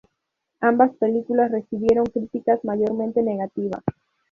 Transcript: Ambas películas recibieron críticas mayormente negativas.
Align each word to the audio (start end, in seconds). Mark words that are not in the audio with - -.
Ambas 0.61 0.95
películas 0.95 1.51
recibieron 1.51 2.07
críticas 2.07 2.65
mayormente 2.65 3.21
negativas. 3.21 3.83